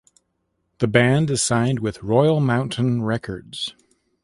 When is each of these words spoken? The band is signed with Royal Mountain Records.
The 0.79 0.87
band 0.87 1.29
is 1.29 1.43
signed 1.43 1.77
with 1.79 2.01
Royal 2.01 2.39
Mountain 2.39 3.03
Records. 3.03 3.75